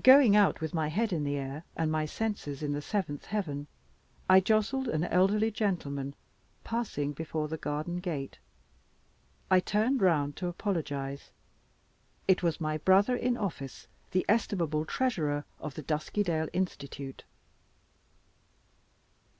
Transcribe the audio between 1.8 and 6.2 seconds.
my senses in the seventh heaven, I jostled an elderly gentleman